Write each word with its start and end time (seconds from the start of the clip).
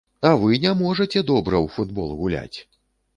А 0.27 0.29
вы 0.43 0.55
не 0.63 0.69
можаце 0.79 1.21
добра 1.31 1.59
ў 1.65 1.73
футбол 1.75 2.09
гуляць! 2.23 2.57